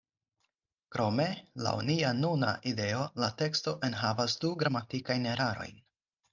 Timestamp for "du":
4.43-4.55